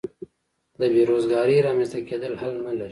[0.79, 2.79] د بې روزګارۍ رامینځته کېدل حل نه لري.